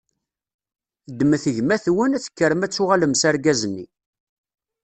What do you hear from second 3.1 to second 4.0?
s argaz-nni.